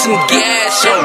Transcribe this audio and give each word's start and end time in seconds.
some 0.00 0.16
gas, 0.32 0.80
yo. 0.80 0.96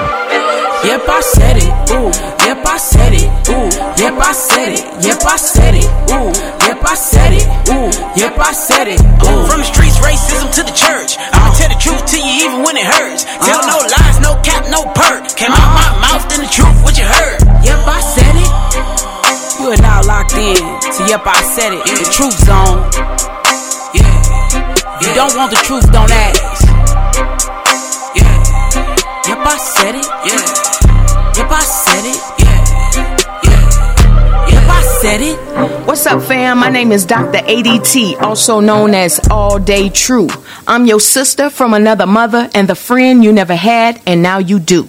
Yep, 0.88 1.04
I 1.04 1.20
said 1.20 1.58
it. 1.60 1.72
Ooh. 1.92 2.12
Yep, 2.48 2.64
I 2.64 2.78
said 2.80 3.12
it. 3.12 3.28
Ooh. 3.52 3.68
Yep, 4.00 4.16
I 4.24 4.32
said 4.32 4.72
it. 4.72 4.84
Yep, 5.04 5.20
I 5.28 5.36
said 5.36 5.76
it. 5.76 5.90
Ooh. 6.16 6.32
Yep, 6.64 6.80
I 6.80 6.96
said 6.96 7.34
it. 7.36 7.46
Ooh. 7.76 7.92
Yep, 8.16 8.40
I 8.40 8.54
said 8.56 8.88
it. 8.88 9.00
Ooh. 9.20 9.44
From 9.52 9.60
the 9.60 9.68
streets, 9.68 10.00
racism 10.00 10.48
to 10.56 10.64
the 10.64 10.72
church. 10.72 11.20
I'ma 11.20 11.52
tell 11.60 11.68
the 11.68 11.76
truth 11.76 12.08
to 12.16 12.18
you 12.24 12.48
even 12.48 12.64
when 12.64 12.80
it 12.80 12.88
hurts. 12.88 13.28
Tell 13.44 13.60
uh. 13.60 13.68
no 13.68 13.78
lies, 13.84 14.18
no 14.24 14.40
cap, 14.48 14.64
no 14.72 14.88
perk. 14.96 15.28
Came 15.36 15.52
out 15.52 15.72
my 15.76 15.92
uh. 15.92 16.00
mouth, 16.00 16.24
then 16.32 16.48
the 16.48 16.52
truth, 16.52 16.78
what 16.80 16.96
you 16.96 17.04
heard. 17.04 17.44
Yep, 17.68 17.82
I 17.84 18.00
said 18.00 18.36
it. 18.40 18.52
You 19.60 19.76
are 19.76 19.82
now 19.84 20.08
locked 20.08 20.40
in 20.40 20.56
to 20.56 21.02
Yep, 21.04 21.24
I 21.28 21.42
said 21.44 21.76
it. 21.76 21.84
In 21.84 21.96
the 22.00 22.08
truth 22.16 22.38
zone. 22.48 22.80
Yeah. 23.92 24.16
You 25.04 25.12
don't 25.20 25.36
want 25.36 25.52
the 25.52 25.60
truth, 25.68 25.84
don't 25.92 26.12
ask. 26.12 26.55
Said 29.66 29.96
it. 29.96 30.06
Yeah. 30.06 30.46
Yep, 31.38 31.52
I 31.52 31.64
said 31.64 32.06
it. 32.06 32.22
Yeah. 32.40 32.62
Yeah. 32.94 34.48
Yep, 34.52 34.70
I 34.70 34.82
said 35.02 35.22
it. 35.22 35.88
What's 35.88 36.06
up, 36.06 36.22
fam? 36.22 36.60
My 36.60 36.70
name 36.70 36.92
is 36.92 37.04
Dr. 37.04 37.40
ADT, 37.40 38.22
also 38.22 38.60
known 38.60 38.94
as 38.94 39.20
All 39.32 39.58
Day 39.58 39.90
True. 39.90 40.28
I'm 40.68 40.86
your 40.86 41.00
sister 41.00 41.50
from 41.50 41.74
another 41.74 42.06
mother 42.06 42.48
and 42.54 42.68
the 42.68 42.76
friend 42.76 43.24
you 43.24 43.34
never 43.34 43.56
had 43.56 44.00
and 44.06 44.22
now 44.22 44.38
you 44.38 44.60
do. 44.60 44.88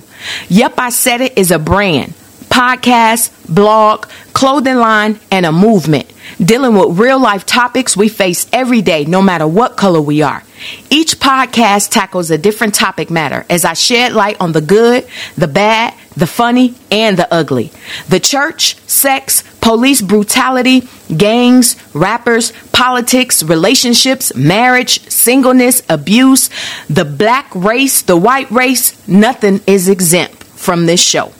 Yep, 0.48 0.74
I 0.78 0.90
said 0.90 1.22
it 1.22 1.38
is 1.38 1.50
a 1.50 1.58
brand, 1.58 2.12
podcast, 2.50 3.30
blog, 3.48 4.06
clothing 4.36 4.76
line, 4.76 5.18
and 5.30 5.46
a 5.46 5.50
movement 5.50 6.12
dealing 6.38 6.74
with 6.74 6.98
real 6.98 7.18
life 7.18 7.46
topics 7.46 7.96
we 7.96 8.06
face 8.06 8.46
every 8.52 8.82
day, 8.82 9.06
no 9.06 9.22
matter 9.22 9.46
what 9.46 9.78
color 9.78 9.98
we 9.98 10.20
are. 10.20 10.42
Each 10.90 11.18
podcast 11.18 11.88
tackles 11.88 12.30
a 12.30 12.36
different 12.36 12.74
topic 12.74 13.08
matter 13.08 13.46
as 13.48 13.64
I 13.64 13.72
shed 13.72 14.12
light 14.12 14.36
on 14.38 14.52
the 14.52 14.60
good, 14.60 15.08
the 15.38 15.48
bad, 15.48 15.94
the 16.14 16.26
funny, 16.26 16.74
and 16.90 17.16
the 17.16 17.32
ugly. 17.32 17.72
The 18.10 18.20
church, 18.20 18.76
sex, 18.86 19.42
police 19.62 20.02
brutality, 20.02 20.86
gangs, 21.16 21.74
rappers, 21.94 22.52
politics, 22.72 23.42
relationships, 23.42 24.36
marriage, 24.36 25.00
singleness, 25.08 25.80
abuse, 25.88 26.50
the 26.90 27.06
black 27.06 27.54
race, 27.54 28.02
the 28.02 28.18
white 28.18 28.50
race, 28.50 29.08
nothing 29.08 29.62
is 29.66 29.88
exempt 29.88 30.44
from 30.44 30.84
this 30.84 31.02
show. 31.02 31.32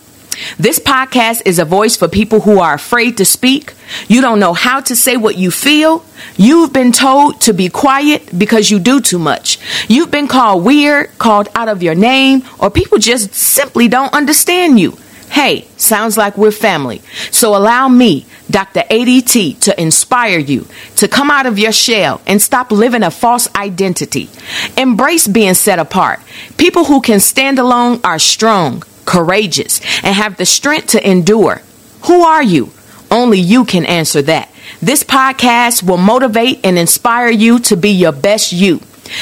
This 0.57 0.79
podcast 0.79 1.41
is 1.45 1.59
a 1.59 1.65
voice 1.65 1.95
for 1.95 2.07
people 2.07 2.41
who 2.41 2.59
are 2.59 2.73
afraid 2.73 3.17
to 3.17 3.25
speak. 3.25 3.73
You 4.07 4.21
don't 4.21 4.39
know 4.39 4.53
how 4.53 4.81
to 4.81 4.95
say 4.95 5.17
what 5.17 5.37
you 5.37 5.51
feel. 5.51 6.03
You've 6.35 6.73
been 6.73 6.91
told 6.91 7.41
to 7.41 7.53
be 7.53 7.69
quiet 7.69 8.37
because 8.37 8.69
you 8.69 8.79
do 8.79 9.01
too 9.01 9.19
much. 9.19 9.59
You've 9.87 10.11
been 10.11 10.27
called 10.27 10.63
weird, 10.63 11.17
called 11.17 11.49
out 11.55 11.69
of 11.69 11.81
your 11.83 11.95
name, 11.95 12.43
or 12.59 12.69
people 12.69 12.97
just 12.97 13.33
simply 13.33 13.87
don't 13.87 14.13
understand 14.13 14.79
you. 14.79 14.97
Hey, 15.29 15.67
sounds 15.75 16.17
like 16.17 16.37
we're 16.37 16.51
family. 16.51 17.01
So 17.31 17.55
allow 17.55 17.89
me, 17.89 18.25
Dr. 18.49 18.81
ADT, 18.89 19.59
to 19.59 19.79
inspire 19.79 20.39
you 20.39 20.67
to 20.95 21.07
come 21.07 21.29
out 21.29 21.45
of 21.45 21.59
your 21.59 21.73
shell 21.73 22.21
and 22.25 22.41
stop 22.41 22.71
living 22.71 23.03
a 23.03 23.11
false 23.11 23.53
identity. 23.55 24.29
Embrace 24.77 25.27
being 25.27 25.53
set 25.53 25.79
apart. 25.79 26.21
People 26.57 26.85
who 26.85 27.01
can 27.01 27.19
stand 27.19 27.59
alone 27.59 27.99
are 28.03 28.19
strong, 28.19 28.83
courageous, 29.07 29.81
and 30.03 30.13
have 30.13 30.37
the 30.37 30.45
strength 30.45 30.89
to 30.89 31.09
endure. 31.09 31.63
Who 32.03 32.21
are 32.21 32.43
you? 32.43 32.69
Only 33.09 33.39
you 33.39 33.65
can 33.65 33.85
answer 33.85 34.21
that. 34.23 34.51
This 34.81 35.03
podcast 35.03 35.81
will 35.81 35.97
motivate 35.97 36.59
and 36.63 36.77
inspire 36.77 37.31
you 37.31 37.57
to 37.59 37.75
be 37.75 37.89
your 37.89 38.11
best 38.11 38.51
you. 38.51 38.81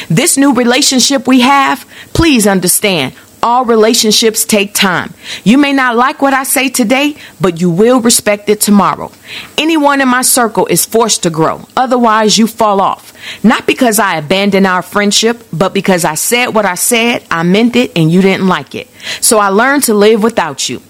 This 0.10 0.38
new 0.38 0.54
relationship 0.54 1.28
we 1.28 1.42
have, 1.42 1.88
please 2.14 2.48
understand, 2.48 3.14
all 3.46 3.64
relationships 3.64 4.44
take 4.44 4.74
time. 4.74 5.14
You 5.44 5.60
may 5.60 5.72
not 5.72 5.96
like 5.96 6.20
what 6.20 6.34
I 6.34 6.44
say 6.44 6.68
today, 6.68 7.16
but 7.40 7.62
you 7.62 7.70
will 7.70 8.02
respect 8.02 8.50
it 8.50 8.60
tomorrow. 8.60 9.12
Anyone 9.56 10.02
in 10.02 10.08
my 10.08 10.24
circle 10.24 10.66
is 10.66 10.84
forced 10.84 11.22
to 11.24 11.30
grow, 11.30 11.62
otherwise, 11.78 12.40
you 12.40 12.48
fall 12.48 12.82
off. 12.82 13.14
Not 13.44 13.68
because 13.68 14.00
I 14.00 14.18
abandoned 14.18 14.66
our 14.66 14.82
friendship, 14.82 15.44
but 15.54 15.76
because 15.76 16.04
I 16.04 16.16
said 16.16 16.56
what 16.56 16.66
I 16.66 16.74
said, 16.74 17.24
I 17.30 17.44
meant 17.44 17.76
it, 17.76 17.92
and 17.96 18.12
you 18.12 18.24
didn't 18.24 18.48
like 18.48 18.74
it. 18.74 18.90
So 19.22 19.38
I 19.38 19.50
learned 19.50 19.84
to 19.84 19.94
live 19.94 20.24
without 20.24 20.68
you. 20.68 20.82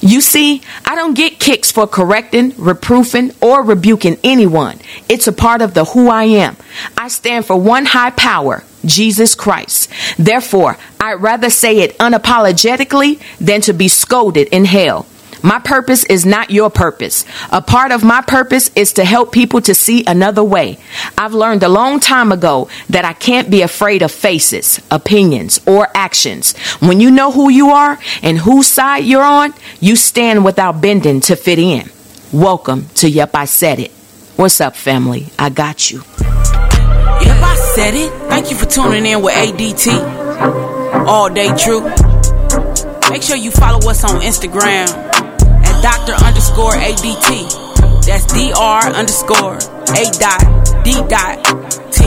You 0.00 0.20
see, 0.20 0.62
I 0.84 0.94
don't 0.94 1.14
get 1.14 1.40
kicks 1.40 1.72
for 1.72 1.88
correcting, 1.88 2.52
reproofing, 2.52 3.34
or 3.42 3.64
rebuking 3.64 4.18
anyone. 4.22 4.78
It's 5.08 5.26
a 5.26 5.32
part 5.32 5.62
of 5.62 5.74
the 5.74 5.84
who 5.84 6.08
I 6.08 6.24
am. 6.24 6.56
I 6.96 7.08
stand 7.08 7.44
for 7.44 7.60
one 7.60 7.86
high 7.86 8.10
power, 8.10 8.62
Jesus 8.86 9.34
Christ. 9.34 9.90
Therefore, 10.18 10.76
I'd 11.00 11.14
rather 11.14 11.50
say 11.50 11.78
it 11.80 11.96
unapologetically 11.98 13.20
than 13.38 13.60
to 13.62 13.72
be 13.72 13.88
scolded 13.88 14.48
in 14.48 14.64
hell. 14.64 15.06
My 15.44 15.58
purpose 15.58 16.04
is 16.04 16.24
not 16.24 16.50
your 16.50 16.70
purpose. 16.70 17.26
A 17.52 17.60
part 17.60 17.92
of 17.92 18.02
my 18.02 18.22
purpose 18.22 18.70
is 18.74 18.94
to 18.94 19.04
help 19.04 19.30
people 19.30 19.60
to 19.60 19.74
see 19.74 20.02
another 20.06 20.42
way. 20.42 20.78
I've 21.18 21.34
learned 21.34 21.62
a 21.62 21.68
long 21.68 22.00
time 22.00 22.32
ago 22.32 22.70
that 22.88 23.04
I 23.04 23.12
can't 23.12 23.50
be 23.50 23.60
afraid 23.60 24.00
of 24.00 24.10
faces, 24.10 24.80
opinions, 24.90 25.60
or 25.66 25.88
actions. 25.94 26.56
When 26.80 26.98
you 26.98 27.10
know 27.10 27.30
who 27.30 27.50
you 27.50 27.68
are 27.68 27.98
and 28.22 28.38
whose 28.38 28.68
side 28.68 29.04
you're 29.04 29.22
on, 29.22 29.52
you 29.80 29.96
stand 29.96 30.46
without 30.46 30.80
bending 30.80 31.20
to 31.20 31.36
fit 31.36 31.58
in. 31.58 31.90
Welcome 32.32 32.86
to 32.94 33.10
Yep, 33.10 33.34
I 33.34 33.44
Said 33.44 33.80
It. 33.80 33.90
What's 34.36 34.62
up, 34.62 34.74
family? 34.74 35.26
I 35.38 35.50
got 35.50 35.90
you. 35.90 36.04
Said 37.74 37.94
it. 37.94 38.12
Thank 38.28 38.50
you 38.50 38.56
for 38.56 38.66
tuning 38.66 39.04
in 39.04 39.20
with 39.20 39.34
ADT. 39.34 39.88
All 41.08 41.28
day 41.28 41.48
true. 41.56 41.82
Make 43.10 43.22
sure 43.22 43.36
you 43.36 43.50
follow 43.50 43.90
us 43.90 44.04
on 44.04 44.20
Instagram 44.20 44.86
at 44.88 45.82
Dr. 45.82 46.12
underscore 46.24 46.72
ADT. 46.72 48.06
That's 48.06 48.26
DR 48.32 48.94
underscore 48.94 49.56
A 49.56 50.04
dot 50.18 50.84
D 50.84 50.94
dot 51.08 51.42
T. 51.90 52.03